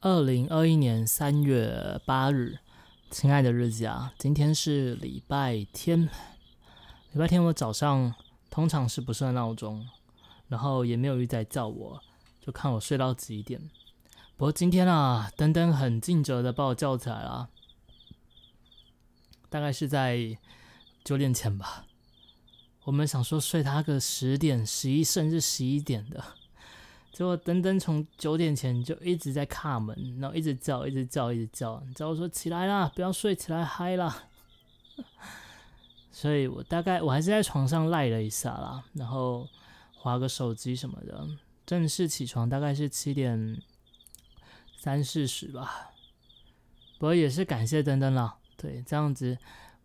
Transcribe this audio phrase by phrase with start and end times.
[0.00, 2.58] 二零二一年三月八日，
[3.10, 6.02] 亲爱的日子啊，今天是礼拜天。
[7.12, 8.14] 礼拜天我早上
[8.50, 9.88] 通常是不设闹钟，
[10.48, 12.00] 然后也没有鱼仔叫我，
[12.44, 13.70] 就看我睡到几点。
[14.36, 17.48] 不过今天啊，登登很尽责的把我叫起来了，
[19.48, 20.36] 大概是在
[21.02, 21.86] 九点前吧。
[22.84, 26.22] 我们想说睡他个十点、十一甚至十一点的。
[27.12, 34.24] 结果登登从九点前就一直在卡门，然后一直叫，一直叫，一直叫，叫我说起来啦，不要睡，起来嗨啦。
[36.12, 39.48] 所以我大概我还是在床上赖了一下啦，然后
[39.94, 41.26] 划个手机什么的。
[41.64, 43.60] 正式起床大概是七点
[44.78, 45.90] 三四十吧。
[46.98, 49.36] 不过也是感谢登登了，对，这样子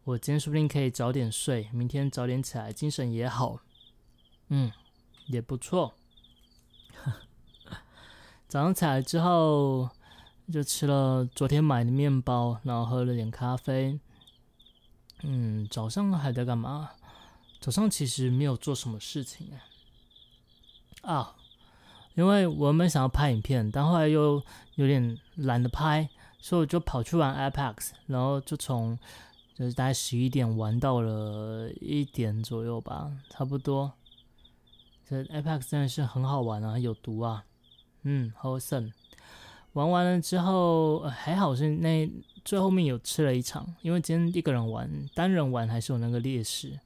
[0.03, 3.59] 我今天说不定可以早点睡，明天早点起来，精神也好，
[4.49, 4.71] 嗯，
[5.27, 5.93] 也不错。
[8.51, 9.89] 早上起来之后，
[10.51, 13.97] 就吃了昨天买的面包，然后喝了点咖啡。
[15.23, 16.89] 嗯，早上还在干嘛？
[17.61, 19.47] 早上其实没有做什么事情
[21.03, 21.33] 啊，
[22.15, 24.43] 因为我们想要拍影片，但后来又
[24.75, 28.99] 有点懒得拍，所以我就跑去玩 Apex，然后就从
[29.55, 33.93] 就是大概十一点玩到了一点左右吧，差不多。
[35.07, 37.45] 这 Apex 真的是很好玩啊，有毒啊，
[38.03, 38.91] 嗯，好胜。
[39.73, 42.11] 玩完了之后还好是那
[42.43, 46.79] 最后面有吃了一场，因为今天一个人玩，单人玩还是有那个劣势。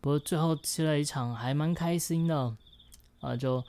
[0.00, 2.56] 不过最后吃了一场还蛮开心的，
[3.20, 3.64] 啊，就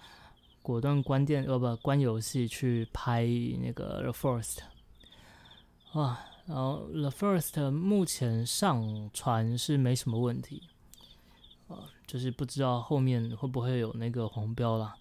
[0.62, 3.26] 果断关电呃不关游戏去拍
[3.60, 4.60] 那个 The First，
[5.94, 10.64] 哇，然后 The First 目前上传是没什么问题。
[11.68, 14.96] 啊，就是不知道后面会不会有那个黄标啦。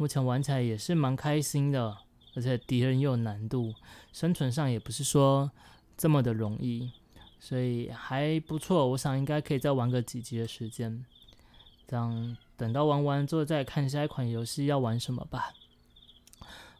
[0.00, 1.94] 目前玩起来也是蛮开心的，
[2.34, 3.74] 而且敌人又有难度，
[4.14, 5.50] 生存上也不是说
[5.94, 6.90] 这么的容易，
[7.38, 8.88] 所以还不错。
[8.88, 11.04] 我想应该可以再玩个几集的时间，
[11.86, 15.52] 这样等到玩完之后再看下一款游戏要玩什么吧。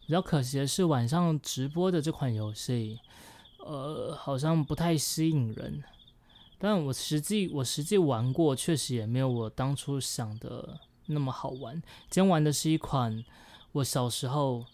[0.06, 3.00] 比较可惜的是晚上直播的这款游戏，
[3.58, 5.84] 呃，好像不太吸引人。
[6.58, 10.80] 但我实际我实际玩过，确实也没有我当初想的
[11.12, 11.74] 那么好玩。
[12.08, 13.24] 今天玩的是一款
[13.72, 14.64] 我小时候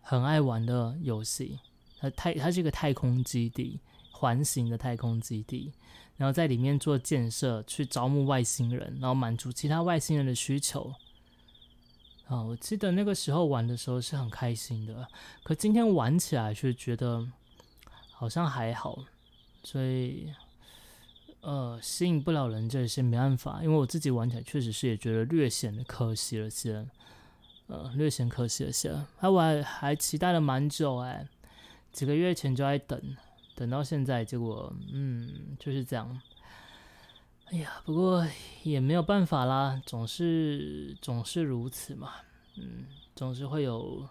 [0.00, 1.58] 很爱玩的游戏，
[1.98, 3.80] 它太它是一个太空基地，
[4.10, 5.72] 环形的太空基地，
[6.16, 10.92] 然后在里面做建设，去招募外星人，然后满足其他外星人的需求。
[12.26, 15.06] 啊，我记得那个时候玩的时候是很开心的，
[15.42, 17.26] 可今天玩起来却觉得
[18.10, 19.04] 好像还好，
[19.62, 20.32] 所以。
[21.42, 26.86] 呃，吸引不了人这些没办法，因为我自己玩起来确实是也觉得略显的可惜了些，
[27.66, 28.94] 呃，略显可惜了些。
[29.18, 31.26] 还我还还期待了蛮久哎，
[31.92, 33.16] 几个月前就在等，
[33.56, 36.22] 等到现在，结果嗯就是这样。
[37.46, 38.24] 哎呀，不过
[38.62, 42.12] 也没有办法啦，总是总是如此嘛，
[42.54, 42.86] 嗯，
[43.16, 44.08] 总是会有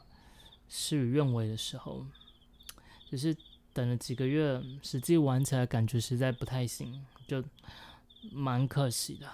[0.68, 2.06] 事与愿违的时候，
[3.10, 3.34] 只是
[3.72, 7.06] 等了几个月，实际玩起来感觉实在不太行。
[7.32, 7.42] 就
[8.30, 9.26] 蛮可惜的，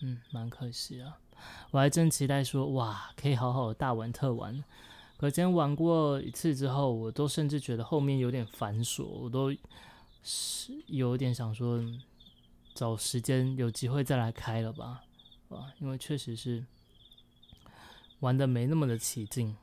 [0.00, 1.12] 嗯，蛮可惜的。
[1.72, 4.62] 我还真期待说，哇，可以好好的大玩特玩。
[5.16, 9.52] 可今天玩过一次之后，我都甚至觉得后面有点繁琐，我都
[10.22, 11.82] 是有点想说，
[12.76, 15.02] 找时间有机会再来开了吧，
[15.48, 16.64] 啊，因为确实是
[18.20, 19.56] 玩的没那么的起劲，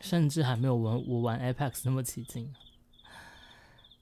[0.00, 2.54] 甚至还没有玩我玩 Apex 那么起劲。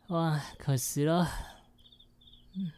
[0.08, 1.53] 哇，可惜了。
[2.56, 2.70] 嗯，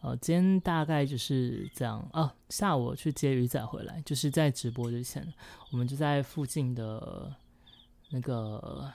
[0.00, 2.30] 哦，今天大概就是这样哦。
[2.48, 5.32] 下午去接鱼仔回来，就是在直播之前，
[5.70, 7.34] 我们就在附近的
[8.10, 8.92] 那个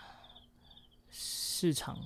[1.10, 1.98] 市场，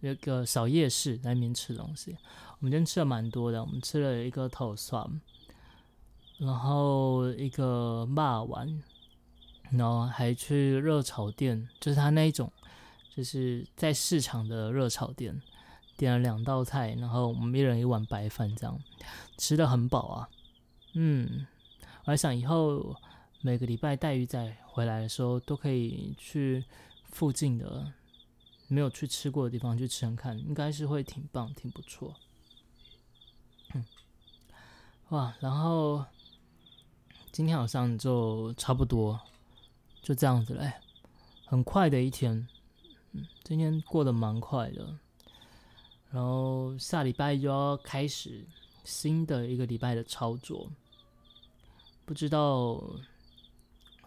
[0.00, 2.16] 那个小夜市那边吃东西。
[2.58, 5.20] 我们今天吃了蛮多的，我们吃了一个头蒜，
[6.38, 8.82] 然后一个骂丸，
[9.70, 12.50] 然后还去热炒店，就是他那一种，
[13.14, 15.40] 就是在市场的热炒店。
[15.98, 18.80] 点了两道菜，然后我们一人一碗白饭，这样
[19.36, 20.28] 吃的很饱啊。
[20.94, 21.44] 嗯，
[22.04, 22.94] 我还想以后
[23.42, 26.64] 每个礼拜带鱼仔回来的时候，都可以去
[27.02, 27.92] 附近的
[28.68, 32.14] 没有去吃过的地方去吃吃看，应该是会挺棒、挺不错。
[33.74, 33.84] 嗯，
[35.08, 36.04] 哇，然后
[37.32, 39.20] 今天好像就差不多
[40.00, 40.74] 就这样子嘞，
[41.44, 42.46] 很快的一天。
[43.12, 44.96] 嗯，今天过得蛮快的。
[46.10, 48.46] 然后下礼拜就要开始
[48.84, 50.70] 新的一个礼拜的操作，
[52.04, 52.82] 不知道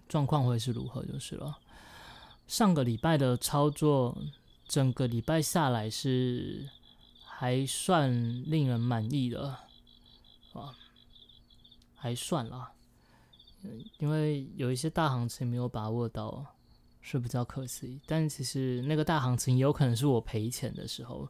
[0.09, 1.57] 状况会是如何就是了。
[2.48, 4.18] 上个礼拜的操作，
[4.68, 6.68] 整个礼拜下来是
[7.24, 8.12] 还算
[8.50, 9.50] 令人满意的
[10.54, 10.75] 啊，
[11.95, 12.71] 还算啦。
[14.00, 16.44] 因为有一些大行情没有把握到，
[17.00, 18.01] 是比较可惜。
[18.07, 21.30] 但其实那个大行情有可能是我赔钱的时候，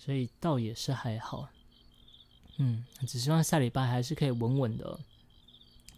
[0.00, 1.50] 所以倒也是还好。
[2.56, 4.98] 嗯，只希望下礼拜还是可以稳稳的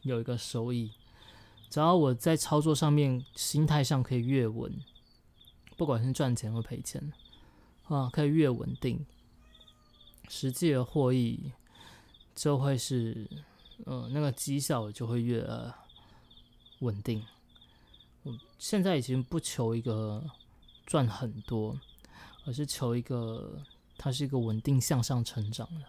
[0.03, 0.91] 有一个收益。
[1.71, 4.77] 只要我在操作上面心态上可以越稳，
[5.77, 7.13] 不管是赚钱或赔钱，
[7.85, 9.07] 啊，可以越稳定，
[10.29, 11.53] 实际的获益
[12.35, 13.31] 就会是。
[13.85, 15.45] 嗯，那个绩效就会越
[16.81, 17.21] 稳定。
[18.23, 20.23] 我现在已经不求一个
[20.87, 21.77] 赚很多，
[22.45, 23.61] 而是求一个
[24.03, 25.87] 它是一个稳定向上成长的。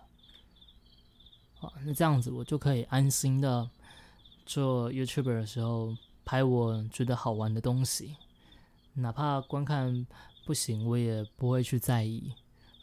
[1.55, 3.67] 好，那这样子我就可以安心的
[4.45, 8.15] 做 YouTuber 的时候拍我觉得好玩的东西，
[8.93, 10.05] 哪怕观看
[10.45, 12.31] 不行，我也不会去在意。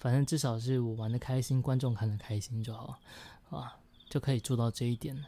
[0.00, 2.98] 反正至少是我玩的开心，观众看的开心就好
[3.50, 3.76] 啊。
[4.08, 5.24] 就可以做到这一点。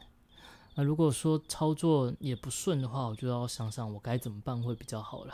[0.75, 5.33] 那如果说操作也不顺的话，我就要想想我该怎么办会比较好了。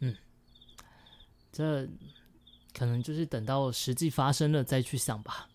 [0.00, 0.14] 嗯，
[1.50, 1.88] 这
[2.74, 5.48] 可能就是等到实际发生了再去想吧。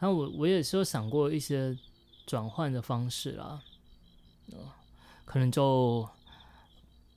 [0.00, 1.76] 那我我也是有想过一些
[2.26, 3.62] 转换的方式啦，
[4.52, 4.58] 呃，
[5.24, 6.08] 可能就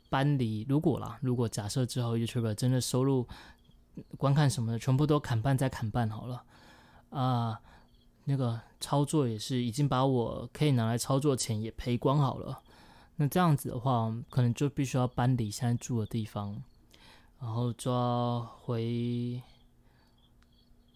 [0.10, 0.66] 搬离。
[0.70, 3.28] 如果啦，如果假设之后 YouTube 真的收入、
[4.18, 6.44] 观看什么的全部都砍半再砍半好了
[7.10, 7.60] 啊。
[8.30, 12.62] 那个操作也是已经把我可以拿来操作钱也赔光好了，
[13.16, 16.62] 那这样子的话，可能就必须要搬离现在住的地方，
[17.40, 19.42] 然后就要回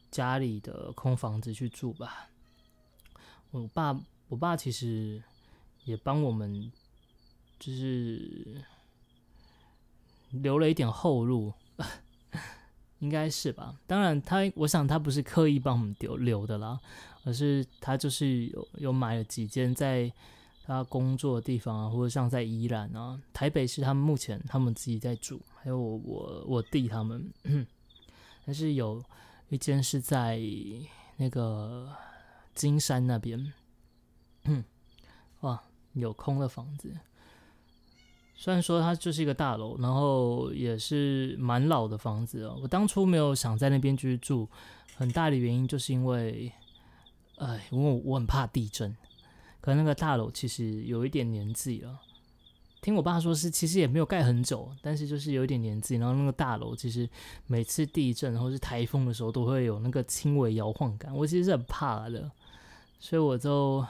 [0.10, 2.30] 家里的空房子去住吧。
[3.52, 5.22] 我爸，我爸其实
[5.86, 6.72] 也帮我们，
[7.60, 8.64] 就是
[10.32, 11.54] 留了一点后路。
[13.00, 16.80] 应该是吧，当然他，我想他不是刻意帮我们留留的啦，
[17.24, 20.12] 而是他就是有有买了几间在
[20.64, 27.32] 他工作的地方啊，或者像在宜兰啊、台北是他们目前他们自己在住，还有我我我弟他们，
[28.46, 29.04] 但是有
[29.50, 30.40] 一间是在
[31.18, 31.90] 那个
[32.54, 33.54] 金山那边，
[35.42, 35.62] 哇，
[35.94, 36.96] 有空的房子。
[38.36, 42.58] 虽然说它就是一个大楼，然后也是蛮老的房子哦。
[42.62, 44.50] 我当初没有想在那边居住，
[44.96, 46.52] 很大的原因就是因为，
[47.38, 48.96] 哎，因为我很怕地震。
[49.62, 51.98] 可那个大楼其实有一点年纪了，
[52.82, 55.96] 听我爸说是其实也没有盖很久，但是就是有一点年纪。
[55.96, 57.08] 然后那个大楼其实
[57.48, 62.30] 每次地震或是台风的时候都会有那个轻微摇晃感，我其实是很怕的，
[63.00, 63.86] 所以我就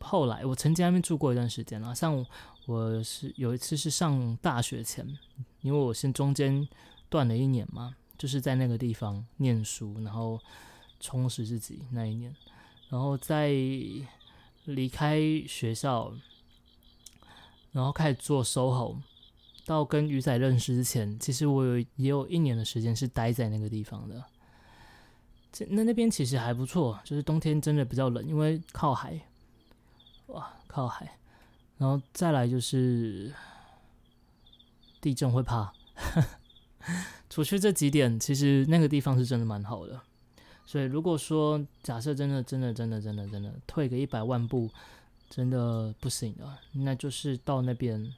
[0.00, 2.26] 后来我曾经那边住过一段时间了，像。
[2.66, 5.06] 我是有一次是上大学前，
[5.60, 6.66] 因为我先中间
[7.10, 10.40] 断了一年嘛，就是在那个地方念书，然后
[10.98, 12.34] 充实自己那一年，
[12.94, 13.48] 然后在
[14.66, 15.18] 离开
[15.48, 16.14] 学校，
[17.72, 18.98] 然后开始做 SOHO，
[19.66, 24.22] 到跟鱼仔认识之前，其实我有也有一年的时间是待在那个地方的。
[25.50, 29.20] 这那那边其实还不错，就是冬天真的比较冷，因为靠海，
[30.26, 31.18] 哇，靠海。
[31.78, 33.34] 然后再来就是
[35.00, 35.72] 地震会怕，
[37.28, 40.00] 除去这几点，其实那个地方是真的蛮好的。
[40.66, 44.70] 所以如果说假设真的真的真的真的真的退个一百万步，
[45.28, 48.14] 真的不行了，那就是到那边，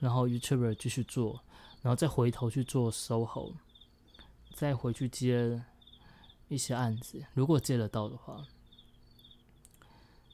[0.00, 1.40] 然后 YouTuber 继续做，
[1.82, 3.52] 然后再回头去做 SOHO，
[4.54, 5.62] 再回去接
[6.48, 8.46] 一些案子，如果接得到的话，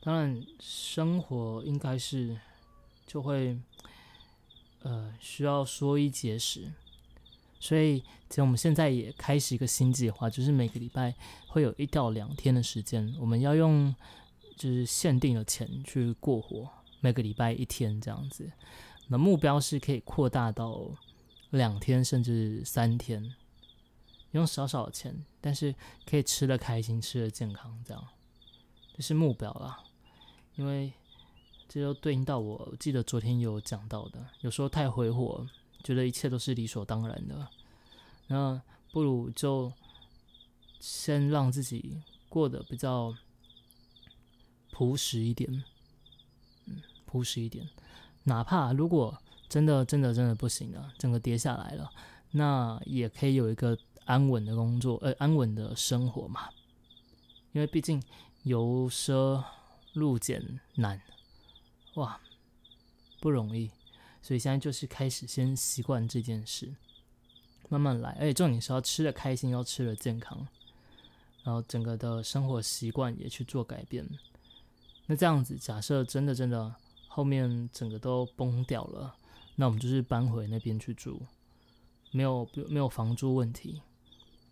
[0.02, 2.38] 当然生活应该是。
[3.07, 3.59] 就会，
[4.83, 6.71] 呃，需要缩衣节食，
[7.61, 11.14] 所以其实我们现在也开始一个新计划，就是每个礼拜
[11.47, 13.95] 会有一到两天的时间，我们要用
[14.57, 16.69] 就是限定的钱去过活，
[17.00, 18.50] 每个礼拜一天这样子。
[19.07, 20.90] 那目标是可以扩大到
[21.50, 23.35] 两天甚至三天，
[24.33, 25.75] 用少少的钱，但是
[26.05, 28.09] 可以吃的开心，吃的健康，这样
[28.97, 29.79] 这是目标啦，
[30.57, 30.93] 因为。
[31.73, 35.47] 这就对应到我记得昨天有讲到的，有时候太挥霍，
[35.83, 37.49] 觉得一切都是理所当然的，
[38.29, 38.61] 那
[38.93, 39.73] 不如就
[40.79, 43.15] 先让自己过得比较
[44.71, 45.65] 朴实一点，
[46.67, 47.69] 嗯，朴实一点。
[48.25, 49.17] 哪怕如果
[49.49, 51.91] 真的真的真的不行了，整个跌下来了，
[52.33, 56.49] 那也可以有一个安稳的工作，呃，安稳的生活嘛。
[57.53, 58.01] 因为毕竟
[58.45, 59.43] 由奢
[59.93, 61.01] 入俭难。
[61.95, 62.21] 哇，
[63.21, 63.69] 不容易，
[64.23, 66.75] 所以现在就是开始先习惯这件事，
[67.69, 68.17] 慢慢来。
[68.21, 70.47] 而且重点是要吃的开心，要吃的健康，
[71.43, 74.07] 然后整个的生活习惯也去做改变。
[75.07, 76.75] 那这样子，假设真的真的
[77.09, 79.17] 后面整个都崩掉了，
[79.57, 81.21] 那我们就是搬回那边去住，
[82.12, 83.83] 没有没有房租问题，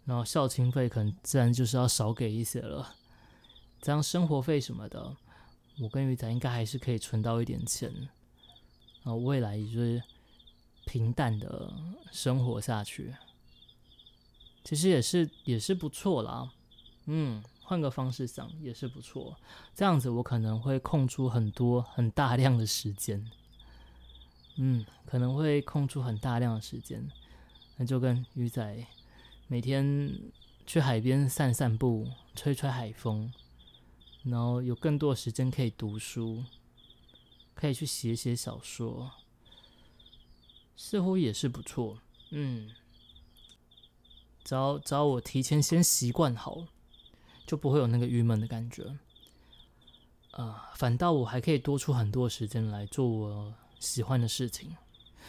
[0.05, 2.95] 然后校庆费可能自然就是要少给一些了，
[3.81, 5.17] 这样生活费什么的。
[5.81, 8.09] 我跟鱼仔应该还是可以存到一点钱，
[9.02, 10.02] 然后未来就是
[10.85, 11.73] 平淡的
[12.11, 13.14] 生活下去，
[14.64, 16.50] 其实也是也是不错啦。
[17.07, 19.37] 嗯，换个方式想也是不错。
[19.75, 23.31] 这样子我可能会空出很多很大量的时间，
[24.57, 27.11] 嗯，可能会空出很大量的时间，
[27.76, 28.87] 那就跟鱼仔
[29.47, 30.21] 每天
[30.67, 33.33] 去海边散散步，吹吹海风。
[34.25, 36.45] 然后有更多的时间可以读书，
[37.59, 39.11] 可以去写写小说，
[40.77, 41.99] 似乎也是不错。
[42.31, 42.71] 嗯，
[44.45, 46.69] 只要只要我提前先习惯好，
[47.45, 48.97] 就不会有那个郁闷的感觉。
[50.31, 54.77] 啊，反倒我还可以多出很多时间来做我喜欢的事情。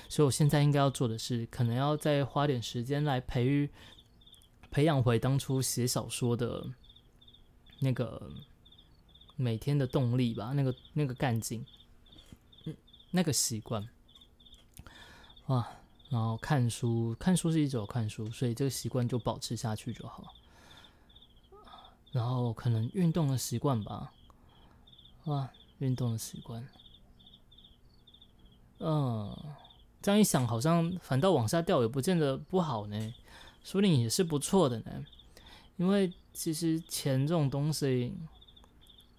[0.08, 3.68] 所以我现在应该要做的是，可能要再花点时间来培育、
[4.70, 6.64] 培养回当初写小说的
[7.80, 8.32] 那个。
[9.42, 11.66] 每天的动力吧，那个那个干劲，
[13.12, 13.88] 那个习惯，
[15.48, 15.68] 哇，
[16.10, 20.34] 然后看书，看书是一直有看书，所以这个习惯就保持下去就好。
[22.12, 24.12] 然后可能运动的习惯吧，
[25.26, 25.50] 哇，
[25.80, 26.68] 运动的习惯，
[28.80, 29.36] 嗯，
[30.02, 33.14] 这样一想，好像反倒往下掉也不见得不好呢，
[33.64, 35.06] 说不定也是不错的呢。
[35.78, 38.14] 因为其实钱这种东西。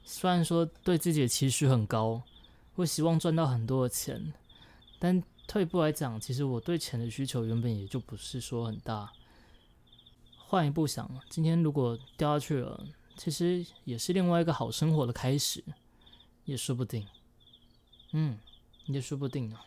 [0.03, 2.21] 虽然说对自己的期许很高，
[2.81, 4.33] 会希望赚到很多的钱，
[4.99, 9.13] 但退一步来讲，其实我对钱的需求原本也就不是说很大。
[10.39, 15.63] 换一步想，今天如果掉下去了，其实也是另外一个好生活的开始，
[16.45, 17.07] 也说不定。
[18.13, 18.39] 嗯，
[18.87, 19.59] 也说不定呢。